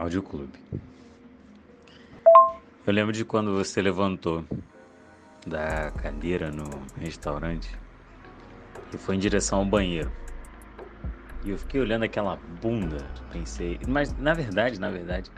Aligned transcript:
Áudio 0.00 0.22
Clube. 0.22 0.58
Eu 2.86 2.92
lembro 2.94 3.12
de 3.12 3.22
quando 3.22 3.54
você 3.54 3.82
levantou 3.82 4.42
da 5.46 5.90
cadeira 5.90 6.50
no 6.50 6.64
restaurante 6.98 7.70
e 8.94 8.96
foi 8.96 9.16
em 9.16 9.18
direção 9.18 9.58
ao 9.58 9.66
banheiro. 9.66 10.10
E 11.44 11.50
eu 11.50 11.58
fiquei 11.58 11.82
olhando 11.82 12.04
aquela 12.04 12.36
bunda, 12.62 13.06
pensei, 13.30 13.78
mas 13.86 14.16
na 14.16 14.32
verdade, 14.32 14.80
na 14.80 14.88
verdade, 14.88 15.30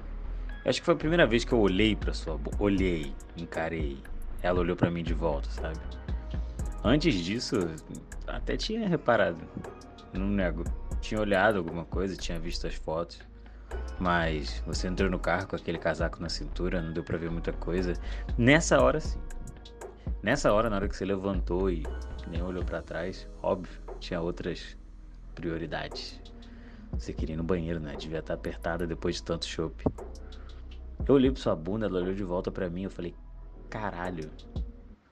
acho 0.64 0.78
que 0.78 0.84
foi 0.84 0.94
a 0.94 0.98
primeira 0.98 1.26
vez 1.26 1.44
que 1.44 1.52
eu 1.52 1.58
olhei 1.58 1.96
para 1.96 2.14
sua 2.14 2.38
olhei, 2.60 3.12
encarei. 3.36 3.98
Ela 4.44 4.60
olhou 4.60 4.76
para 4.76 4.92
mim 4.92 5.02
de 5.02 5.12
volta, 5.12 5.50
sabe? 5.50 5.80
Antes 6.84 7.16
disso, 7.16 7.56
até 8.28 8.56
tinha 8.56 8.88
reparado, 8.88 9.40
não 10.12 10.28
nego. 10.28 10.62
Tinha 11.00 11.20
olhado 11.20 11.58
alguma 11.58 11.84
coisa, 11.84 12.16
tinha 12.16 12.38
visto 12.38 12.64
as 12.68 12.76
fotos. 12.76 13.31
Mas 13.98 14.62
você 14.66 14.88
entrou 14.88 15.10
no 15.10 15.18
carro 15.18 15.46
com 15.46 15.56
aquele 15.56 15.78
casaco 15.78 16.20
na 16.20 16.28
cintura, 16.28 16.82
não 16.82 16.92
deu 16.92 17.04
pra 17.04 17.16
ver 17.16 17.30
muita 17.30 17.52
coisa. 17.52 17.94
Nessa 18.36 18.80
hora, 18.82 19.00
sim. 19.00 19.18
Nessa 20.22 20.52
hora, 20.52 20.70
na 20.70 20.76
hora 20.76 20.88
que 20.88 20.96
você 20.96 21.04
levantou 21.04 21.70
e 21.70 21.84
nem 22.28 22.42
olhou 22.42 22.64
para 22.64 22.82
trás, 22.82 23.28
óbvio, 23.42 23.80
tinha 23.98 24.20
outras 24.20 24.76
prioridades. 25.34 26.20
Você 26.92 27.12
queria 27.12 27.34
ir 27.34 27.36
no 27.36 27.44
banheiro, 27.44 27.80
né? 27.80 27.96
Devia 27.96 28.18
estar 28.18 28.34
apertada 28.34 28.86
depois 28.86 29.16
de 29.16 29.22
tanto 29.22 29.46
chope. 29.46 29.84
Eu 31.06 31.14
olhei 31.14 31.30
pra 31.30 31.40
sua 31.40 31.56
bunda, 31.56 31.86
ela 31.86 32.00
olhou 32.00 32.14
de 32.14 32.22
volta 32.22 32.50
para 32.50 32.70
mim, 32.70 32.84
eu 32.84 32.90
falei, 32.90 33.14
caralho, 33.68 34.30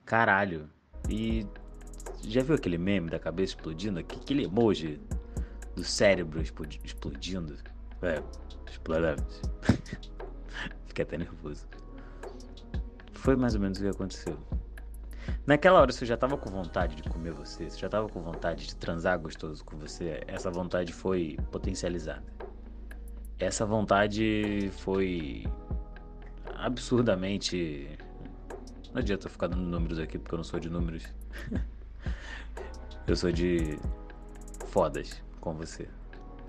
caralho. 0.04 0.68
E 1.08 1.46
já 2.22 2.42
viu 2.42 2.54
aquele 2.54 2.78
meme 2.78 3.10
da 3.10 3.18
cabeça 3.18 3.54
explodindo? 3.54 3.98
Aquele 3.98 4.44
emoji 4.44 5.00
do 5.74 5.82
cérebro 5.82 6.40
explodindo? 6.84 7.56
É, 8.02 8.22
explodindo. 8.68 9.22
Fiquei 10.86 11.04
até 11.04 11.18
nervoso. 11.18 11.66
Foi 13.12 13.36
mais 13.36 13.54
ou 13.54 13.60
menos 13.60 13.78
o 13.78 13.82
que 13.82 13.88
aconteceu. 13.88 14.36
Naquela 15.46 15.80
hora 15.80 15.92
você 15.92 16.06
já 16.06 16.16
tava 16.16 16.36
com 16.36 16.50
vontade 16.50 16.96
de 16.96 17.02
comer 17.02 17.32
você, 17.32 17.68
você 17.68 17.78
já 17.78 17.88
tava 17.88 18.08
com 18.08 18.22
vontade 18.22 18.66
de 18.66 18.74
transar 18.76 19.18
gostoso 19.18 19.64
com 19.64 19.76
você. 19.76 20.22
Essa 20.26 20.50
vontade 20.50 20.92
foi 20.92 21.38
potencializada. 21.50 22.24
Essa 23.38 23.64
vontade 23.66 24.70
foi 24.78 25.44
absurdamente. 26.56 27.98
Não 28.92 29.00
adianta 29.00 29.26
eu 29.26 29.30
ficar 29.30 29.46
dando 29.46 29.62
números 29.62 29.98
aqui 29.98 30.18
porque 30.18 30.34
eu 30.34 30.38
não 30.38 30.44
sou 30.44 30.58
de 30.58 30.68
números. 30.68 31.04
eu 33.06 33.16
sou 33.16 33.30
de 33.30 33.78
fodas 34.66 35.22
com 35.40 35.54
você. 35.54 35.88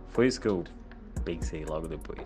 Foi 0.10 0.28
isso 0.28 0.40
que 0.40 0.48
eu 0.48 0.64
pensei 1.22 1.66
logo 1.66 1.88
depois. 1.88 2.22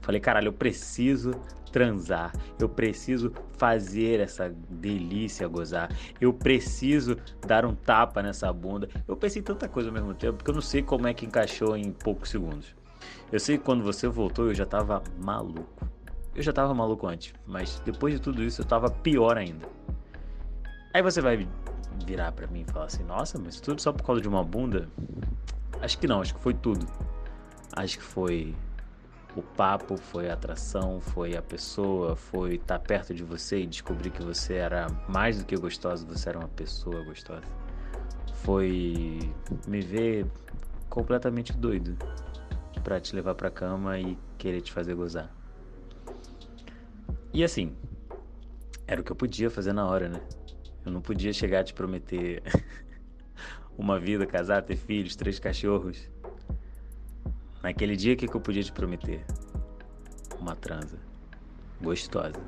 Falei, 0.00 0.20
caralho, 0.20 0.48
eu 0.48 0.52
preciso 0.52 1.30
transar, 1.70 2.32
eu 2.58 2.68
preciso 2.68 3.32
fazer 3.56 4.20
essa 4.20 4.54
delícia 4.68 5.48
gozar, 5.48 5.90
eu 6.20 6.32
preciso 6.32 7.16
dar 7.46 7.64
um 7.64 7.74
tapa 7.74 8.22
nessa 8.22 8.52
bunda. 8.52 8.88
Eu 9.06 9.16
pensei 9.16 9.40
tanta 9.40 9.68
coisa 9.68 9.88
ao 9.88 9.94
mesmo 9.94 10.12
tempo, 10.12 10.38
porque 10.38 10.50
eu 10.50 10.54
não 10.54 10.60
sei 10.60 10.82
como 10.82 11.06
é 11.06 11.14
que 11.14 11.24
encaixou 11.24 11.76
em 11.76 11.92
poucos 11.92 12.30
segundos. 12.30 12.74
Eu 13.30 13.40
sei 13.40 13.56
que 13.56 13.64
quando 13.64 13.82
você 13.82 14.06
voltou 14.08 14.48
eu 14.48 14.54
já 14.54 14.66
tava 14.66 15.02
maluco. 15.18 15.88
Eu 16.34 16.42
já 16.42 16.52
tava 16.52 16.74
maluco 16.74 17.06
antes, 17.06 17.32
mas 17.46 17.80
depois 17.84 18.14
de 18.14 18.20
tudo 18.20 18.42
isso 18.42 18.60
eu 18.60 18.66
tava 18.66 18.90
pior 18.90 19.36
ainda. 19.36 19.66
Aí 20.92 21.02
você 21.02 21.20
vai 21.20 21.48
virar 22.04 22.32
para 22.32 22.46
mim 22.46 22.64
e 22.66 22.72
falar 22.72 22.86
assim: 22.86 23.04
Nossa, 23.04 23.38
mas 23.38 23.60
tudo 23.60 23.80
só 23.80 23.92
por 23.92 24.04
causa 24.04 24.20
de 24.20 24.28
uma 24.28 24.42
bunda? 24.42 24.88
Acho 25.80 25.98
que 25.98 26.06
não, 26.06 26.20
acho 26.20 26.34
que 26.34 26.40
foi 26.40 26.54
tudo. 26.54 26.86
Acho 27.74 27.98
que 27.98 28.04
foi 28.04 28.54
o 29.34 29.42
papo, 29.42 29.96
foi 29.96 30.28
a 30.28 30.34
atração, 30.34 31.00
foi 31.00 31.36
a 31.36 31.42
pessoa, 31.42 32.14
foi 32.14 32.54
estar 32.54 32.78
tá 32.78 32.84
perto 32.84 33.14
de 33.14 33.24
você 33.24 33.60
e 33.60 33.66
descobrir 33.66 34.10
que 34.10 34.22
você 34.22 34.54
era 34.54 34.86
mais 35.08 35.38
do 35.38 35.44
que 35.44 35.56
gostosa, 35.56 36.04
você 36.04 36.28
era 36.28 36.38
uma 36.38 36.48
pessoa 36.48 37.02
gostosa. 37.02 37.46
Foi 38.42 39.18
me 39.66 39.80
ver 39.80 40.26
completamente 40.90 41.52
doido 41.54 41.96
para 42.84 43.00
te 43.00 43.14
levar 43.14 43.34
para 43.34 43.50
cama 43.50 43.98
e 43.98 44.18
querer 44.36 44.60
te 44.60 44.70
fazer 44.70 44.94
gozar. 44.94 45.34
E 47.32 47.42
assim, 47.42 47.74
era 48.86 49.00
o 49.00 49.04
que 49.04 49.10
eu 49.10 49.16
podia 49.16 49.48
fazer 49.48 49.72
na 49.72 49.86
hora, 49.86 50.08
né? 50.08 50.20
Eu 50.84 50.92
não 50.92 51.00
podia 51.00 51.32
chegar 51.32 51.60
a 51.60 51.64
te 51.64 51.72
prometer 51.72 52.42
uma 53.78 53.98
vida, 53.98 54.26
casar, 54.26 54.62
ter 54.62 54.76
filhos, 54.76 55.16
três 55.16 55.38
cachorros. 55.38 56.10
Naquele 57.62 57.94
dia, 57.96 58.14
o 58.14 58.16
que, 58.16 58.26
que 58.26 58.34
eu 58.34 58.40
podia 58.40 58.62
te 58.62 58.72
prometer? 58.72 59.24
Uma 60.40 60.56
transa 60.56 60.98
gostosa. 61.80 62.40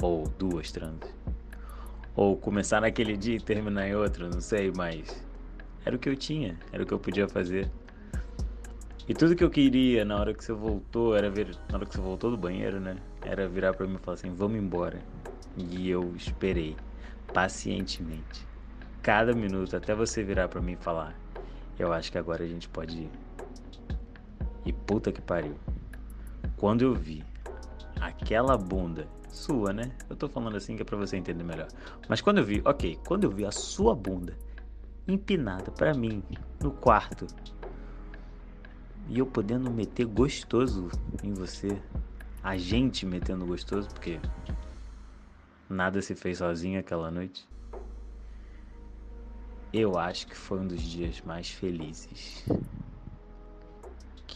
Ou 0.00 0.28
duas 0.28 0.70
transas. 0.70 1.14
Ou 2.14 2.36
começar 2.36 2.80
naquele 2.80 3.16
dia 3.16 3.36
e 3.36 3.40
terminar 3.40 3.88
em 3.88 3.94
outro, 3.94 4.28
não 4.28 4.40
sei, 4.40 4.72
mas 4.74 5.24
era 5.84 5.94
o 5.94 5.98
que 5.98 6.08
eu 6.08 6.16
tinha, 6.16 6.58
era 6.72 6.82
o 6.82 6.86
que 6.86 6.94
eu 6.94 6.98
podia 6.98 7.28
fazer. 7.28 7.70
E 9.08 9.14
tudo 9.14 9.36
que 9.36 9.44
eu 9.44 9.50
queria 9.50 10.04
na 10.04 10.18
hora 10.18 10.34
que 10.34 10.44
você 10.44 10.52
voltou, 10.52 11.14
era 11.14 11.30
ver, 11.30 11.56
na 11.70 11.76
hora 11.76 11.86
que 11.86 11.94
você 11.94 12.00
voltou 12.00 12.30
do 12.30 12.36
banheiro, 12.36 12.80
né? 12.80 12.96
Era 13.24 13.48
virar 13.48 13.74
para 13.74 13.86
mim 13.86 13.94
e 13.94 13.98
falar 13.98 14.14
assim: 14.14 14.34
"Vamos 14.34 14.58
embora". 14.58 15.00
E 15.56 15.88
eu 15.88 16.12
esperei 16.16 16.76
pacientemente. 17.32 18.46
Cada 19.02 19.32
minuto 19.32 19.76
até 19.76 19.94
você 19.94 20.24
virar 20.24 20.48
para 20.48 20.60
mim 20.60 20.72
e 20.72 20.76
falar: 20.76 21.14
"Eu 21.78 21.92
acho 21.92 22.10
que 22.10 22.18
agora 22.18 22.42
a 22.42 22.48
gente 22.48 22.68
pode 22.68 23.02
ir". 23.02 23.10
E 24.66 24.72
puta 24.72 25.12
que 25.12 25.22
pariu. 25.22 25.54
Quando 26.56 26.82
eu 26.82 26.92
vi 26.92 27.24
aquela 28.00 28.58
bunda 28.58 29.08
sua, 29.28 29.72
né? 29.72 29.92
Eu 30.10 30.16
tô 30.16 30.28
falando 30.28 30.56
assim 30.56 30.74
que 30.74 30.82
é 30.82 30.84
pra 30.84 30.96
você 30.96 31.16
entender 31.16 31.44
melhor. 31.44 31.68
Mas 32.08 32.20
quando 32.20 32.38
eu 32.38 32.44
vi, 32.44 32.60
ok, 32.64 32.98
quando 33.06 33.24
eu 33.24 33.30
vi 33.30 33.46
a 33.46 33.52
sua 33.52 33.94
bunda 33.94 34.36
empinada 35.06 35.70
para 35.70 35.94
mim 35.94 36.20
no 36.60 36.72
quarto 36.72 37.28
e 39.08 39.20
eu 39.20 39.26
podendo 39.26 39.70
meter 39.70 40.04
gostoso 40.04 40.90
em 41.22 41.32
você, 41.32 41.80
a 42.42 42.56
gente 42.56 43.06
metendo 43.06 43.46
gostoso, 43.46 43.88
porque 43.88 44.18
nada 45.68 46.02
se 46.02 46.16
fez 46.16 46.38
sozinho 46.38 46.80
aquela 46.80 47.08
noite. 47.08 47.48
Eu 49.72 49.96
acho 49.96 50.26
que 50.26 50.36
foi 50.36 50.58
um 50.58 50.66
dos 50.66 50.82
dias 50.82 51.20
mais 51.20 51.50
felizes 51.50 52.44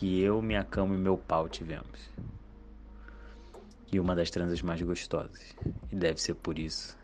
que 0.00 0.18
eu, 0.18 0.40
minha 0.40 0.64
cama 0.64 0.94
e 0.94 0.98
meu 0.98 1.18
pau 1.18 1.46
tivemos. 1.46 2.08
E 3.92 4.00
uma 4.00 4.16
das 4.16 4.30
transas 4.30 4.62
mais 4.62 4.80
gostosas. 4.80 5.54
E 5.92 5.94
deve 5.94 6.18
ser 6.22 6.36
por 6.36 6.58
isso 6.58 6.96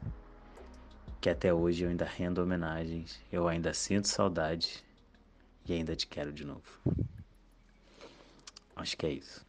que 1.20 1.28
até 1.28 1.52
hoje 1.52 1.84
eu 1.84 1.90
ainda 1.90 2.06
rendo 2.06 2.38
homenagens, 2.38 3.20
eu 3.30 3.46
ainda 3.46 3.74
sinto 3.74 4.08
saudade 4.08 4.82
e 5.66 5.74
ainda 5.74 5.94
te 5.94 6.06
quero 6.06 6.32
de 6.32 6.46
novo. 6.46 6.62
Acho 8.74 8.96
que 8.96 9.04
é 9.04 9.10
isso. 9.10 9.44